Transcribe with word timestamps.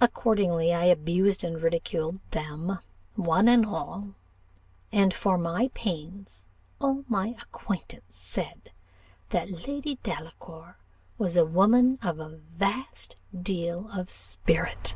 Accordingly, 0.00 0.72
I 0.72 0.84
abused 0.84 1.42
and 1.42 1.60
ridiculed 1.60 2.20
them, 2.30 2.78
one 3.16 3.48
and 3.48 3.66
all; 3.66 4.14
and 4.92 5.12
for 5.12 5.36
my 5.36 5.72
pains, 5.74 6.48
all 6.80 7.04
my 7.08 7.30
acquaintance 7.36 8.14
said, 8.14 8.70
that 9.30 9.66
'Lady 9.66 9.96
Delacour 10.04 10.78
was 11.18 11.36
a 11.36 11.44
woman 11.44 11.98
of 12.00 12.20
a 12.20 12.36
vast 12.58 13.16
deal 13.42 13.90
of 13.90 14.08
spirit. 14.08 14.94